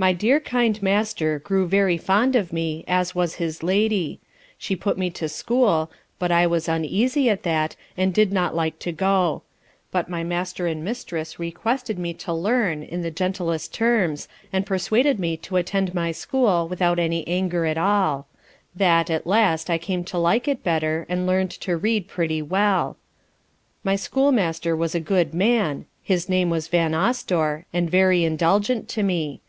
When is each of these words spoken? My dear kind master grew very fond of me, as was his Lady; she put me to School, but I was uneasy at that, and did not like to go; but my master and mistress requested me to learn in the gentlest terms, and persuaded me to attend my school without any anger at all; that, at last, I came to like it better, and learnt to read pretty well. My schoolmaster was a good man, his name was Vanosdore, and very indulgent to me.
My 0.00 0.12
dear 0.12 0.38
kind 0.38 0.80
master 0.80 1.40
grew 1.40 1.66
very 1.66 1.96
fond 1.98 2.36
of 2.36 2.52
me, 2.52 2.84
as 2.86 3.16
was 3.16 3.34
his 3.42 3.64
Lady; 3.64 4.20
she 4.56 4.76
put 4.76 4.96
me 4.96 5.10
to 5.10 5.28
School, 5.28 5.90
but 6.20 6.30
I 6.30 6.46
was 6.46 6.68
uneasy 6.68 7.28
at 7.28 7.42
that, 7.42 7.74
and 7.96 8.14
did 8.14 8.32
not 8.32 8.54
like 8.54 8.78
to 8.78 8.92
go; 8.92 9.42
but 9.90 10.08
my 10.08 10.22
master 10.22 10.68
and 10.68 10.84
mistress 10.84 11.40
requested 11.40 11.98
me 11.98 12.14
to 12.14 12.32
learn 12.32 12.84
in 12.84 13.02
the 13.02 13.10
gentlest 13.10 13.74
terms, 13.74 14.28
and 14.52 14.64
persuaded 14.64 15.18
me 15.18 15.36
to 15.38 15.56
attend 15.56 15.94
my 15.96 16.12
school 16.12 16.68
without 16.68 17.00
any 17.00 17.26
anger 17.26 17.66
at 17.66 17.76
all; 17.76 18.28
that, 18.76 19.10
at 19.10 19.26
last, 19.26 19.68
I 19.68 19.78
came 19.78 20.04
to 20.04 20.16
like 20.16 20.46
it 20.46 20.62
better, 20.62 21.06
and 21.08 21.26
learnt 21.26 21.50
to 21.62 21.76
read 21.76 22.06
pretty 22.06 22.40
well. 22.40 22.96
My 23.82 23.96
schoolmaster 23.96 24.76
was 24.76 24.94
a 24.94 25.00
good 25.00 25.34
man, 25.34 25.86
his 26.04 26.28
name 26.28 26.50
was 26.50 26.68
Vanosdore, 26.68 27.64
and 27.72 27.90
very 27.90 28.22
indulgent 28.22 28.88
to 28.90 29.02
me. 29.02 29.40